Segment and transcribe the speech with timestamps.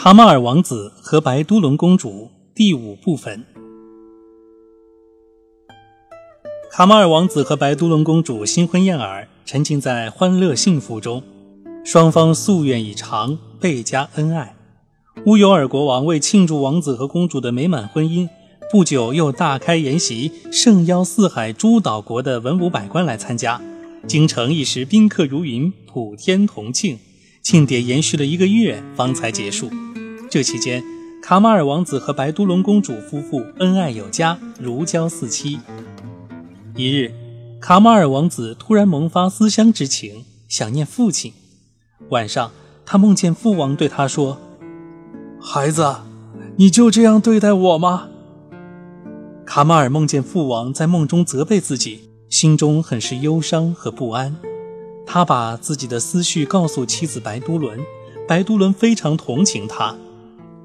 [0.00, 3.44] 卡马尔王子和白都伦公主第五部分。
[6.70, 11.24] 卡马尔王子和白都伦公主新婚燕尔，沉浸在欢乐幸福中，
[11.84, 14.54] 双方夙愿已偿，倍加恩爱。
[15.26, 18.28] 乌尤尔国王为庆祝王子和公主的美满婚姻，
[18.70, 23.60] 不久又大开筵席，盛邀四海诸岛国的文武百官来参加，
[24.06, 27.00] 京城一时宾客如云，普天同庆。
[27.40, 29.70] 庆典延续了一个月，方才结束。
[30.30, 30.84] 这期间，
[31.22, 35.58] 卡马尔王子和白都伦公主夫妇恩爱有加，如胶似漆。
[36.76, 37.14] 一日，
[37.58, 41.32] 卡马尔王子突然萌发思乡之情，想念父亲。
[42.10, 42.50] 晚上，
[42.84, 44.38] 他梦见父王对他说
[45.40, 45.96] ：“孩子，
[46.56, 48.08] 你就这样对待我吗？”
[49.46, 54.36] 卡马尔梦见父王在梦中责备自己，心中很是忧伤和不安。
[55.06, 57.80] 他把自己的思绪告诉妻子白都伦，
[58.28, 59.96] 白都伦非常同情他，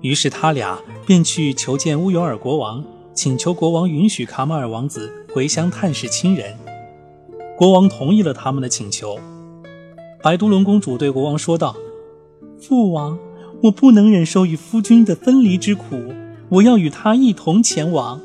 [0.03, 2.83] 于是他俩便去求见乌尤尔国王，
[3.13, 6.57] 请求国王允许卡马尔王子回乡探视亲人。
[7.57, 9.17] 国王同意了他们的请求。
[10.21, 11.77] 白都伦公主对国王说道
[12.59, 13.17] ：“父王，
[13.63, 16.13] 我不能忍受与夫君的分离之苦，
[16.49, 18.19] 我要与他一同前往。”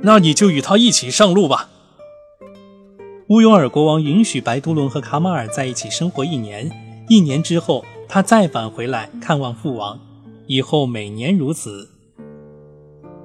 [0.00, 1.68] 那你就与他一起上路吧。
[3.28, 6.70] 乌尤尔国王允许白都伦和卡马尔在一起生活一年，
[7.10, 10.00] 一年之后，他再返回来看望父王，
[10.46, 11.88] 以后每年如此。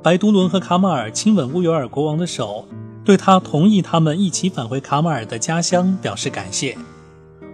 [0.03, 2.65] 白都伦和卡马尔亲吻乌尤尔国王的手，
[3.03, 6.77] 对他同意他们一起返回卡马尔的家乡表示感谢。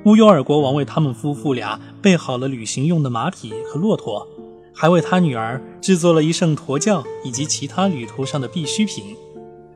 [0.06, 4.28] 乌尤尔国王为他们夫妇俩备好了旅行用的马匹和骆驼，
[4.74, 9.16] 还为他女儿制作了一乘驼轿以及其他旅途上的必需品。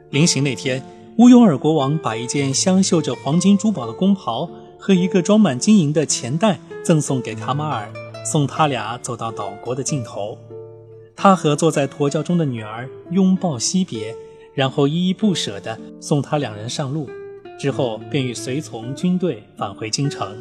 [0.09, 0.83] 临行那天。
[1.17, 7.91] 乌尤尔国王把一件镶绣着黄金珠宝的宫袍和一个装满金银的钱袋赠送给卡马尔，
[8.29, 10.37] 送他俩走到岛国的尽头。
[11.15, 14.13] 他和坐在驼轿中的女儿拥抱惜别，
[14.53, 17.09] 然后依依不舍地送他两人上路，
[17.57, 20.35] 之后便与随从军队返回京城。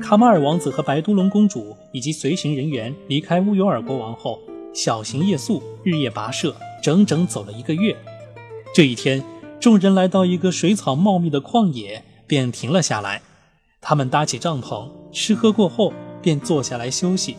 [0.00, 4.40] 卡马尔王子和白都龙公主以及随行人员离开乌尤尔国王后，
[4.74, 7.96] 小行夜宿，日夜跋涉，整整走了一个月。
[8.74, 9.22] 这一天。
[9.58, 13.22] 众人来到一个水草茂密的旷野，便停了下来。
[13.80, 15.94] 他们搭起帐篷，吃喝过后，
[16.26, 17.36] 便坐下来休息。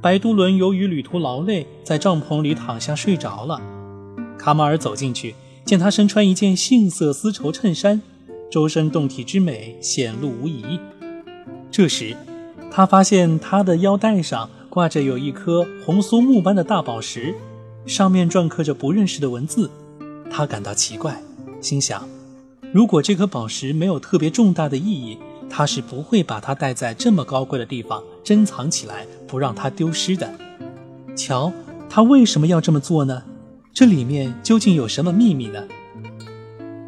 [0.00, 3.60] 白都伦由于旅途劳累，在帐篷里躺下睡着了。
[4.38, 8.00] 卡马尔走进去，见他身穿一件杏色丝绸衬衫，
[8.48, 10.78] 周身胴体之美显露无遗。
[11.72, 12.16] 这时，
[12.70, 17.34] 他发现他的腰带上挂着有一颗红酥木般的大宝石，
[17.84, 19.68] 上面篆刻着不认识的文字。
[20.30, 21.20] 他感到奇怪。
[21.60, 22.08] 心想，
[22.72, 25.18] 如果这颗宝石没有特别重大的意义，
[25.56, 30.28] 他是不会把它带在这么高贵的地方珍藏起来，不让它丢失的。
[31.14, 31.52] 瞧，
[31.88, 33.22] 他为什么要这么做呢？
[33.72, 35.62] 这里面究竟有什么秘密呢？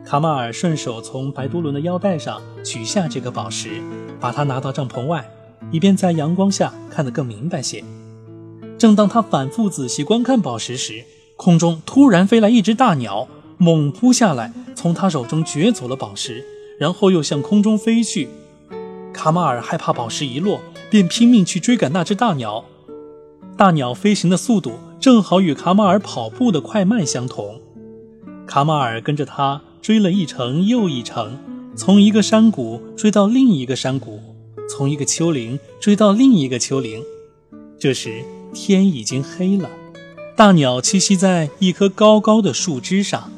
[0.04, 3.80] 卡马尔顺手从白都伦的腰带上取下这个宝石，
[4.18, 5.30] 把它拿到帐篷外，
[5.70, 7.84] 以便在阳光下看得更明白些。
[8.76, 11.04] 正当他反复仔细观看宝石时，
[11.36, 13.28] 空中突然飞来一只大鸟，
[13.58, 14.52] 猛扑下来。
[14.74, 16.44] 从他手中掘走了宝石，
[16.80, 18.28] 然后又向空中飞去。
[19.16, 20.60] 卡马尔害怕宝石遗落，
[20.90, 22.66] 便拼命去追赶那只大鸟。
[23.56, 27.58] 大鸟飞行的速度正好与卡马尔跑步的快慢相同。
[28.46, 31.38] 卡马尔跟着他追了一程又一程，
[31.74, 34.20] 从一个山谷追到另一个山谷，
[34.68, 37.02] 从一个丘陵追到另一个丘陵。
[37.78, 38.22] 这时
[38.52, 39.70] 天已经黑了，
[40.36, 43.32] 大鸟栖息在一棵高高的树枝上。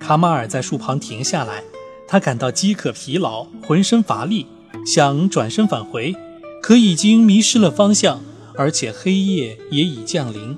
[0.00, 1.62] 卡马尔在树旁停下来，
[2.06, 4.46] 他感到饥渴、疲劳，浑身乏力，
[4.88, 6.16] 想转身返回，
[6.62, 8.22] 可已经迷失了方向，
[8.56, 10.56] 而且黑夜也已降临。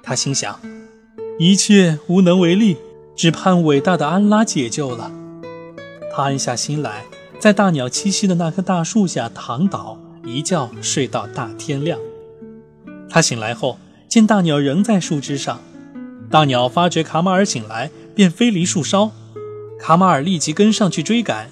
[0.00, 0.60] 他心想，
[1.40, 2.76] 一切无能为力，
[3.16, 5.10] 只盼伟大的安拉解救了。
[6.12, 7.06] 他安下心来，
[7.40, 11.98] 在大鸟栖息的那棵大树下躺倒，一觉睡到大天亮。
[13.10, 15.60] 他醒来后，见大鸟仍在树枝上。
[16.30, 17.90] 大鸟发觉卡马尔醒来。
[18.14, 19.12] 便飞离树梢，
[19.78, 21.50] 卡马尔立即跟上去追赶。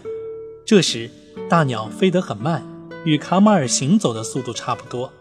[0.64, 1.10] 这时，
[1.48, 2.66] 大鸟飞得很慢，
[3.04, 5.12] 与卡马尔行走的速度差不多。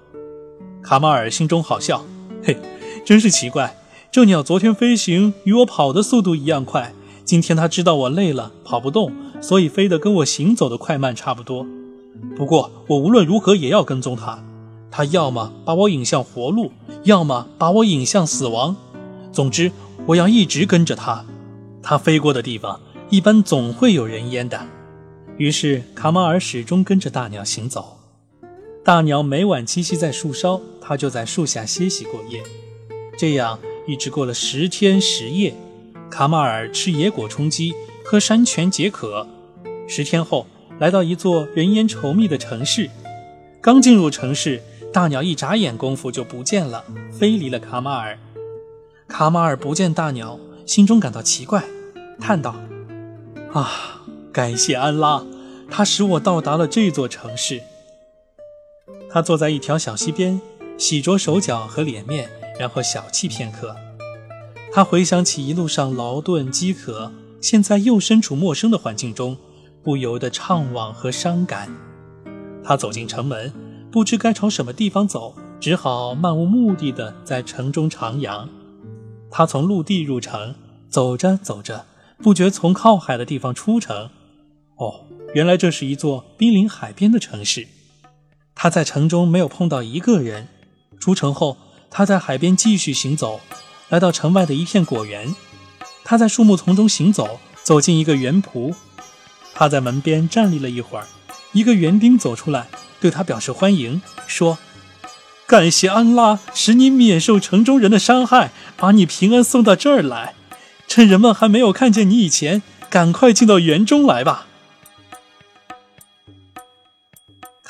[0.82, 2.04] 卡马尔心中好笑，
[2.44, 2.58] 嘿，
[3.06, 3.78] 真是奇怪，
[4.12, 6.94] 这鸟昨天飞行与我跑的速度一样快，
[7.24, 11.64] 今天它知道我累了，跑不动，所以飞得跟我行走的快慢差不多。
[12.36, 14.44] 不过，我无论如何也要跟踪它，
[14.90, 16.72] 它要么把我引向活路，
[17.04, 18.76] 要么把我引向死亡。
[19.32, 19.72] 总之，
[20.08, 21.24] 我要一直跟着它。
[21.84, 22.80] 它飞过的地方，
[23.12, 24.60] 一般总会有人烟的。
[25.38, 28.00] 于是卡马尔始终跟着大鸟行走。
[28.84, 32.42] 大鸟每晚栖息在树梢，它就在树下歇息过夜。
[33.18, 35.54] 这样一直过了十天十夜。
[36.10, 37.74] 卡马尔吃野果充饥，
[38.06, 39.28] 喝山泉解渴。
[39.88, 40.48] 十天后，
[40.80, 42.90] 来到一座人烟稠密的城市。
[43.60, 44.62] 刚进入城市，
[44.94, 48.18] 大鸟一眨眼功夫就不见了，飞离了卡马尔。
[49.08, 51.64] 卡马尔不见大鸟，心中感到奇怪，
[52.20, 52.56] 叹道
[53.52, 54.05] ：“啊，
[54.36, 55.24] 感谢安拉，
[55.72, 57.64] 他使我到达了这座城市。”
[59.10, 60.42] 他坐在一条小溪边，
[60.78, 62.30] 洗着手脚和脸面，
[62.60, 63.74] 然后小憩片刻。
[64.74, 69.38] 他回想起一路上劳顿饥渴，现在又身处陌生的环境中，
[69.82, 71.74] 不由得怅惘和伤感。
[72.62, 73.54] 他走进城门，
[73.90, 78.50] 不知该朝什么地方走，只好漫无目的地在城中徜徉。
[79.32, 80.56] 他从陆地入城，
[80.90, 81.86] 走着走着，
[82.22, 84.10] 不觉从靠海的地方出城。
[84.78, 87.68] 哦，原来这是一座濒临海边的城市。
[88.54, 90.48] 他在城中没有碰到一个人。
[91.00, 91.58] 出城后，
[91.90, 93.42] 他在海边继续行走，
[93.90, 95.36] 来到城外的一片果园。
[96.04, 98.74] 他在树木丛中行走，走进一个园圃。
[99.54, 101.08] 他在门边站立了一会儿。
[101.54, 102.68] 一个园丁走出来，
[103.00, 104.58] 对他表示欢迎，说
[105.48, 110.34] ：“感谢安拉，使你免受城中人的伤害，把你平安送到这儿来。
[110.88, 114.48] 趁人们还没有看见你以前，赶快进到园中来吧。”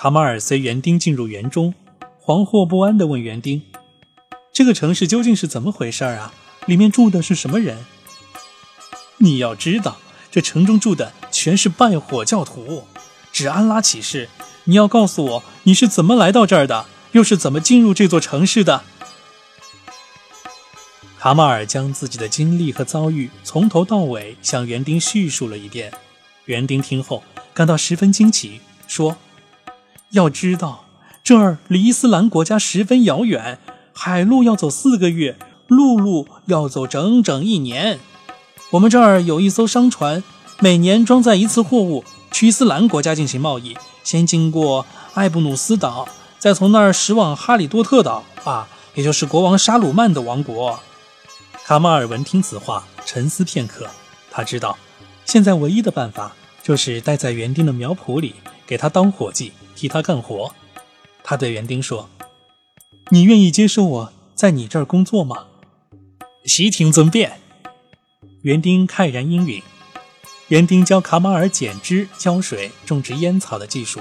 [0.06, 1.74] 卡马尔随园丁进入园中，
[2.22, 3.63] 惶惑不安地问园丁
[4.54, 6.31] ：“这个城市究竟是怎么回事啊？
[6.68, 7.84] 里面住的是什么人？”
[9.18, 9.98] 你要知道，
[10.30, 12.84] 这城中住的全是拜火教徒。
[13.31, 14.30] 指安拉起誓，
[14.66, 18.84] 你要告诉我你是怎么来到这儿的，又是怎么进入这座城市的。
[21.18, 25.92] 卡马尔将自己的经历和遭遇从头到尾向园丁叙述了一遍。
[26.46, 27.24] 园丁听后
[27.56, 29.18] 感到十分惊奇，说
[30.12, 30.86] ：“要知道，
[31.24, 33.60] 这儿离伊斯兰国家十分遥远，
[33.94, 35.38] 海路要走四个月，
[35.68, 38.00] 陆路要走整整一年。
[38.72, 40.24] 我们这儿有一艘商船，
[40.60, 46.06] 每年装载一次货物。”去伊斯兰国家进行贸易，先经过艾布努斯岛，
[46.38, 50.78] 再从那儿驶往哈里多特岛啊，也就是国王沙鲁曼的王国。
[51.63, 53.88] 卡马尔闻听此话，沉思片刻。
[54.30, 54.78] 他知道，
[55.24, 58.36] 现在唯一的办法就是待在园丁的苗圃里，
[58.67, 60.53] 给他当伙计，替他干活。
[61.23, 62.09] 他对园丁说
[63.12, 65.47] ：“你愿意接受我在你这儿工作吗？”
[66.45, 67.39] 悉听尊便。
[68.44, 69.62] 园丁慨然应允。
[70.50, 74.00] 园丁教卡马尔剪枝、浇水、种植烟草的技术，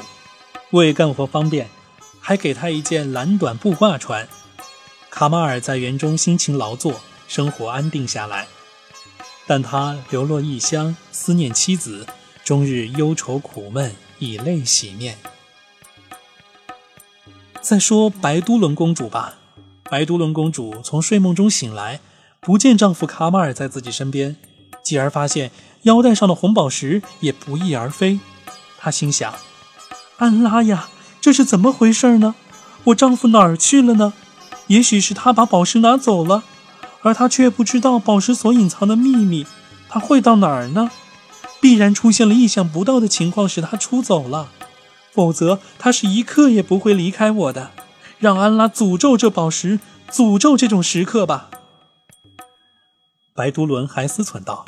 [0.73, 1.69] 为干活方便，
[2.21, 4.29] 还给他一件蓝短布褂穿。
[5.11, 8.47] 卡马尔在园中辛勤劳作，生活安定下来。
[9.47, 12.07] 但他流落异乡，思念妻子，
[12.45, 13.95] 终日忧愁苦闷，
[14.25, 15.19] 以泪洗面。
[17.61, 19.35] 再说白都伦公主吧，
[19.91, 22.01] 白都伦公主从睡梦中醒来，
[22.41, 24.37] 不见丈夫卡马尔在自己身边，
[24.83, 25.51] 继而发现。
[25.83, 28.19] 腰带上的红宝石也不翼而飞，
[28.79, 29.35] 她心想
[30.17, 30.89] ：“安拉呀，
[31.21, 32.35] 这是怎么回事呢？
[32.85, 34.15] 我丈夫哪儿去了呢？
[34.69, 36.43] 也许是他把宝石拿走了，
[37.03, 39.47] 而他却不知道宝石所隐藏的秘密。
[39.91, 40.91] 他会到哪儿呢？
[41.61, 44.51] 必然出现了意想不到的情况，使他出走了。
[45.13, 47.71] 否则，他是一刻也不会离开我的。
[48.19, 49.81] 让安拉诅咒这宝石，
[50.11, 51.51] 诅咒这种时刻吧。”
[53.35, 54.65] 白都伦还思忖道。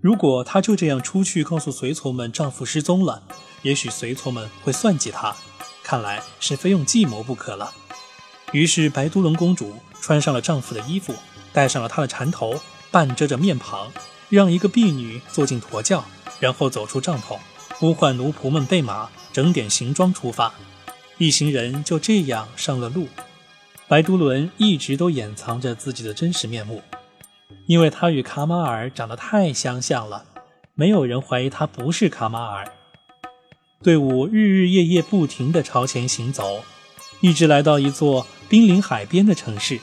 [0.00, 3.22] 如果她就这样出去告诉随从们丈夫失踪了，
[3.62, 5.34] 也许随从们会算计她，
[5.82, 7.72] 看来是非用计谋不可了。
[8.52, 11.14] 于是白都伦公主穿上了丈夫的衣服，
[11.52, 13.90] 戴上了他的缠头，半遮着面庞，
[14.28, 16.04] 让一个婢女坐进驼轿，
[16.40, 17.38] 然后走出帐篷，
[17.78, 20.52] 呼唤奴仆们备马，整点行装出发。
[21.18, 23.08] 一行人就这样上了路。
[23.86, 26.82] 白都伦一直都掩藏着自己的真实面目。
[27.66, 30.24] 因为他与卡马尔长得太相像了，
[30.74, 32.72] 没有人怀疑他不是卡马尔。
[33.82, 36.64] 队伍日日夜夜不停地朝前行走，
[37.20, 39.78] 一直来到一座濒临海边的城市。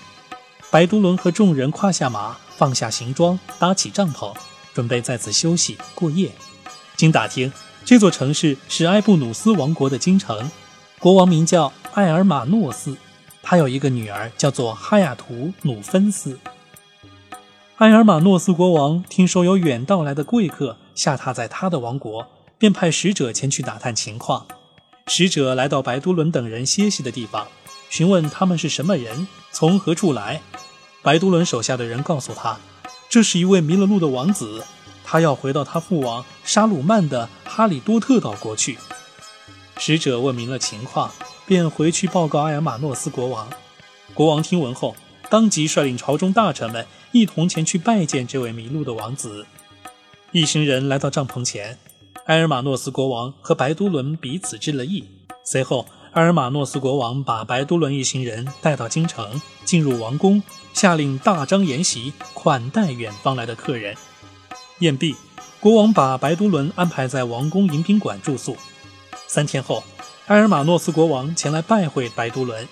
[0.70, 4.36] 白都伦和众人跨下马，放下行装，搭起帐篷，
[4.72, 6.32] 准备在此休息过夜。
[6.96, 7.52] 经打听，
[7.84, 10.52] 这座城市是埃布努斯王国的京城，
[11.00, 12.96] 国王名叫艾尔马诺斯，
[13.42, 16.38] 他有一个女儿叫做哈雅图努芬斯。
[17.78, 22.28] 埃尔马诺斯国王听说有远道来的贵客下榻在他的王国，
[22.60, 24.46] 便派使者前去打探情况。
[25.08, 27.48] 使者来到白都伦等人歇息的地方，
[27.90, 30.44] 询问他们是什么人，从何处来。
[31.04, 32.60] 白都伦手下的人告诉他，
[33.10, 34.64] 这是一位迷了路的王子，
[35.04, 38.78] 他要回到他父王沙鲁曼的哈里多特岛国去。
[39.78, 41.12] 使者问明了情况，
[41.48, 43.50] 便回去报告埃尔马诺斯国王。
[44.14, 44.96] 国王听闻后，
[45.28, 49.48] 当即率领朝中大臣们一同前去拜见这位迷路的王子。
[50.32, 51.80] 一行人来到帐篷前，
[52.28, 55.10] 埃尔马诺斯国王和白都伦彼此致了意。
[55.44, 63.96] 随后，埃尔马诺斯国王把白都伦一行人带到京城，进入王宫，下令大张筵席，款待远方来的客人。
[64.80, 65.16] 宴毕，
[65.62, 68.58] 国王把白都伦安排在王宫迎宾馆住宿。
[69.26, 69.86] 三天后，
[70.28, 72.68] 埃尔马诺斯国王前来拜会白都伦。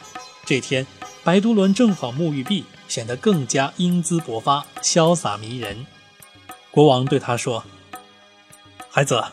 [0.46, 0.86] 这天，
[1.24, 5.88] 白都伦正好沐浴毕，显得更加英姿勃发、潇洒迷人。
[6.72, 7.64] 国王对他说
[8.92, 9.24] ：“孩子，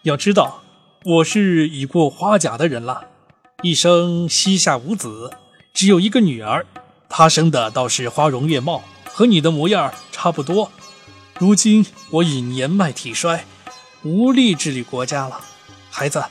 [0.00, 0.62] 要知道，
[1.04, 3.08] 我是已过花甲的人了。”
[3.62, 5.30] 一生膝下无子，
[5.74, 6.64] 只有一个女儿，
[7.10, 10.72] 她生的倒是花容月貌，和你的模样差不多。
[11.38, 13.44] 如今我已年迈体衰，
[14.02, 15.42] 无力治理国家了。
[15.90, 16.24] 孩子，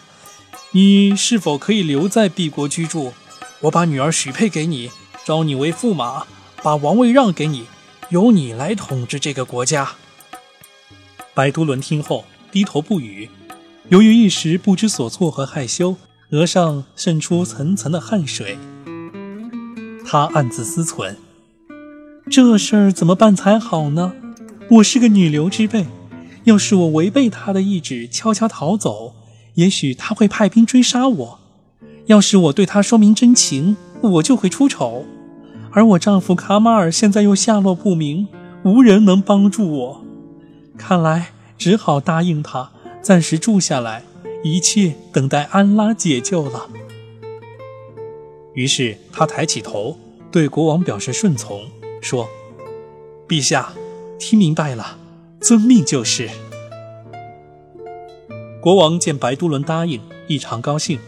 [0.72, 3.14] 你是否可以留在敝国居住？
[3.62, 4.90] 我把女儿许配给你，
[5.24, 6.26] 招你为驸马，
[6.64, 7.68] 把王位让给你，
[8.10, 9.92] 由你来统治这个国家。
[11.36, 13.30] 白都伦听后低头不语，
[13.90, 15.96] 由于一时不知所措和害羞。
[16.32, 18.56] 额上渗出层层的汗水，
[20.06, 21.16] 他暗自思忖：
[22.30, 24.14] 这事儿怎么办才好呢？
[24.70, 25.88] 我是个女流之辈，
[26.44, 29.16] 要是我违背他的意志，悄悄逃走，
[29.56, 31.40] 也许他会派兵追杀我；
[32.06, 35.06] 要是我对他说明真情，我就会出丑。
[35.72, 38.28] 而我丈夫卡马尔现在又下落不明，
[38.64, 40.06] 无人能帮助我，
[40.78, 42.70] 看来只好答应他，
[43.02, 44.04] 暂时住下来。
[44.44, 46.70] 一切等待安拉解救了。
[48.54, 49.98] 于是他抬起头，
[50.32, 51.68] 对国王表示顺从，
[52.02, 52.28] 说
[53.28, 53.74] ：“陛下，
[54.18, 54.98] 听明白了，
[55.42, 56.30] 遵命就是。”
[58.62, 61.00] 国王见白都伦答应，异常高兴，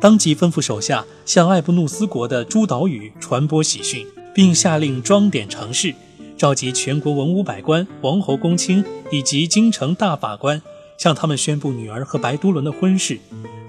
[0.00, 5.94] 当即吩咐手下向艾布努斯国的诸岛屿传播喜讯，并下令装点城市，
[6.36, 10.60] 召集全国文武百官、王侯公卿以及京城大法官。
[10.98, 13.18] 向他们宣布女儿和白都伦的婚事，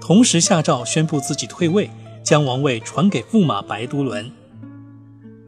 [0.00, 1.88] 同时下诏宣布自己退位，
[2.22, 4.30] 将王位传给驸马白都伦。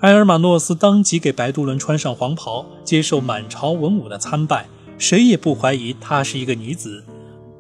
[0.01, 4.67] 埃尔马诺斯当即给白都伦穿上黄袍，接受满朝文武的参拜。
[4.99, 7.05] 谁也不怀疑她是一个女子，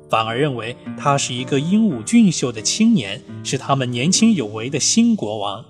[0.09, 5.65] 反而认为她是一个英武俊秀的青年，是他们年轻有为的新国王。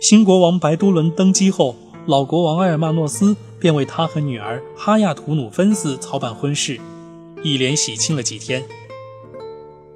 [0.00, 1.74] 新国王白都伦登基后，
[2.06, 6.78] 老国王埃尔马诺斯便为他和女儿哈亚图努芬斯操办婚事。
[7.44, 8.64] 一连喜庆了几天。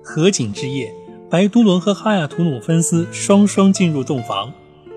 [0.04, 0.94] 合景之夜，
[1.30, 4.52] 白都伦和哈亚图努芬斯双双进入洞房。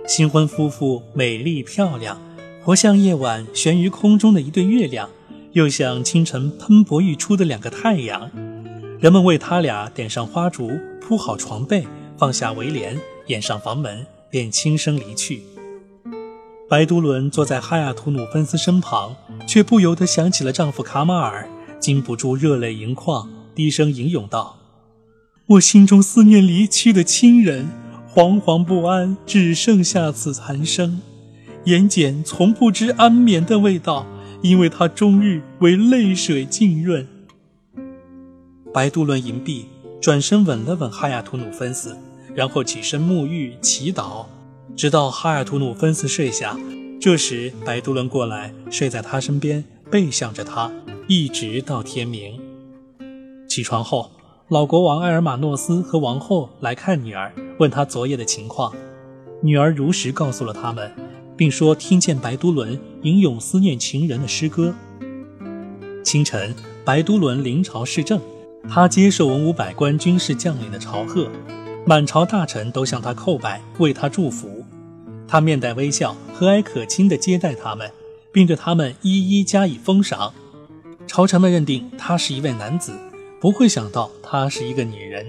[0.05, 2.22] 新婚夫妇美丽漂亮，
[2.62, 5.10] 活像夜晚悬于空中的一对月亮，
[5.53, 8.29] 又像清晨喷薄欲出的两个太阳。
[9.00, 15.43] 人们为他俩点上花烛，铺好床被，放下围帘，掩上房门，便轻声离去。
[16.67, 19.15] 白都伦坐在哈亚图努芬斯身旁，
[19.48, 21.48] 却不由得想起了丈夫卡马尔。
[21.81, 24.55] 禁不住热泪盈眶，低声吟咏道
[25.50, 27.67] ：“我心中思念离去的亲人，
[28.13, 31.01] 惶惶不安，只剩下此残声。
[31.65, 34.05] 眼睑从不知安眠的味道，
[34.43, 37.07] 因为它终日为泪水浸润。”
[38.71, 39.65] 白杜伦吟毕，
[40.00, 41.97] 转身吻了吻哈亚图努芬斯，
[42.35, 44.27] 然后起身沐浴祈祷，
[44.75, 46.55] 直到哈亚图努芬斯睡下。
[47.01, 50.71] 这时，白杜伦过来，睡在他身边，背向着他。
[51.08, 52.39] 一直到天明。
[53.48, 54.12] 起床后，
[54.48, 58.74] 老国王埃尔马诺斯和王后来看女儿，问她昨夜的情况。
[59.41, 60.91] 女儿如实告诉了他们，
[61.36, 64.74] 并说听见白都伦吟咏思念情人的诗歌。
[66.03, 66.55] 清晨，
[66.86, 68.22] 白都伦临朝视政，
[68.70, 71.27] 他接受文武百官、军事将领的朝贺，
[71.86, 74.63] 满朝大臣都向他叩拜，为他祝福。
[75.27, 77.91] 他面带微笑，和蔼可亲地接待他们，
[78.31, 80.34] 并对他们一一加以封赏。
[81.11, 82.93] 朝臣们认定他是一位男子，
[83.41, 85.25] 不会想到他是一个女人。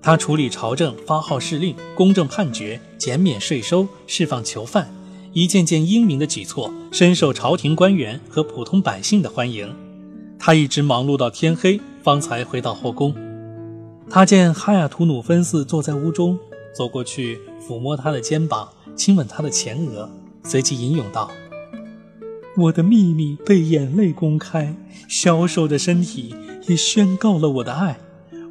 [0.00, 4.90] 他处理朝政，发号施令，公正判决，减免税收，释放囚犯，
[5.34, 9.76] 一件件英明的举措深受朝廷官员和普通百姓的欢迎。
[10.38, 13.14] 他一直忙碌到天黑，方才回到后宫。
[14.08, 16.38] 他见哈亚图努芬斯坐在屋中，
[16.74, 20.08] 走过去抚摸他的肩膀，亲吻他的前额，
[20.44, 21.30] 随即吟咏道。
[22.60, 24.74] 我的秘密被眼泪公开，
[25.08, 26.34] 消瘦的身体
[26.66, 27.98] 也宣告了我的爱。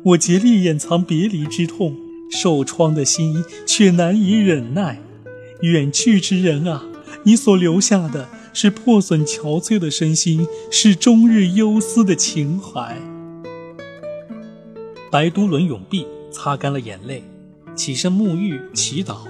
[0.03, 1.95] 我竭力掩藏别离之痛，
[2.31, 4.99] 受创的心却难以忍耐。
[5.61, 6.85] 远去之人啊，
[7.23, 12.97] 你所留下的是破损憔悴的身心，是终日忧思的情怀。
[15.11, 17.23] 白都伦永毕，擦干了眼泪，
[17.75, 19.27] 起身沐浴、祈祷，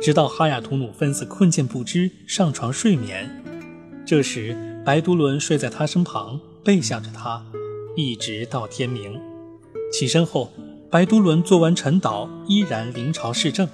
[0.00, 3.45] 直到哈雅图努芬斯困倦不知，上床睡眠。
[4.06, 7.44] 这时，白都伦睡在他身旁，背向着他，
[7.96, 9.20] 一直到天明。
[9.92, 10.52] 起身后，
[10.88, 13.68] 白都伦做完晨祷，依然临朝视政。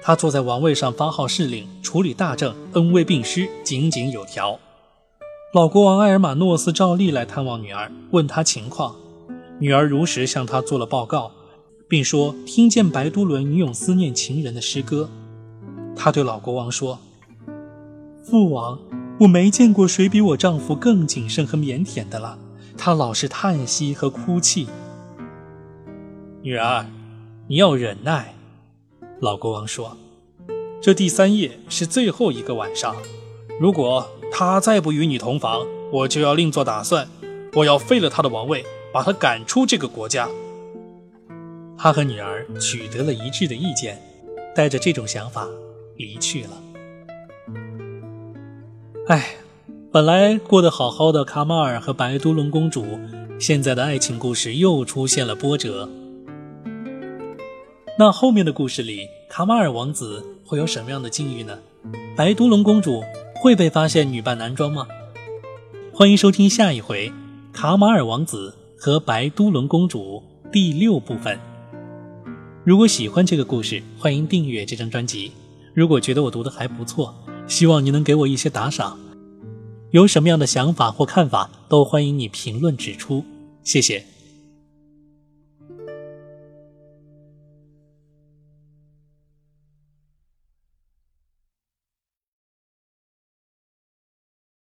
[0.00, 4.60] 他坐在王位上发号施令，处理大政，恩威并施，井井有条。
[5.52, 8.94] 老国王埃尔马诺斯照例来探望女儿，问她情况。
[9.58, 11.32] 女儿如实向他做了报告，
[11.88, 15.10] 并说听见白都伦吟咏思念情人的诗歌。
[15.96, 17.00] 他对老国王说
[18.24, 18.78] ：“父王，
[19.20, 22.38] 我没见过谁比我丈夫更谨慎和腼腆的了。
[22.76, 24.66] 他老是叹息和哭泣。”
[26.42, 26.86] 女儿，
[27.46, 28.34] 你要忍耐。
[29.20, 29.96] 老国王说
[30.82, 32.94] ：“这第三夜是最后一个晚上，
[33.60, 37.08] 如果他再不与你同房，我就要另做打算。
[37.54, 40.28] 我要废了他的王位。”把他赶出这个国家。
[41.76, 44.00] 他和女儿取得了一致的意见，
[44.54, 45.48] 带着这种想法
[45.96, 46.50] 离去了。
[49.06, 49.36] 哎，
[49.92, 52.84] 本来过得好好的卡马尔和白都伦公主，
[53.38, 55.88] 现在的爱情故事又出现了波折。
[57.98, 61.58] 那后面的故事里，卡马尔王子会有什么样的境遇呢？
[62.16, 63.02] 白都伦公主
[63.34, 64.86] 会被发现女扮男装吗？
[65.92, 67.10] 欢迎收听下一回
[67.52, 68.54] 《卡马尔王子》。
[68.76, 71.40] 和白都伦公主第六部分。
[72.64, 75.32] 如果喜欢这个故事，欢迎订阅这张专辑。
[75.72, 77.14] 如果觉得我读的还不错，
[77.46, 78.98] 希望你能给我一些打赏。
[79.90, 83.24] 有什么样的想法或看法，都欢迎你评论指出。
[83.62, 84.13] 谢谢。